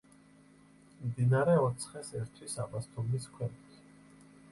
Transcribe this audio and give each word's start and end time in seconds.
მდინარე 1.09 1.57
ოცხეს 1.65 2.09
ერთვის 2.21 2.55
აბასთუმნის 2.65 3.29
ქვემოთ. 3.37 3.77